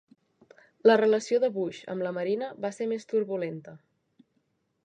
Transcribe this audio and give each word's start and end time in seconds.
La 0.89 0.95
relació 1.01 1.39
de 1.43 1.51
Bush 1.59 1.83
amb 1.95 2.07
la 2.07 2.15
marina 2.17 2.51
va 2.65 2.75
ser 2.79 2.91
més 2.95 3.09
turbulenta. 3.15 3.79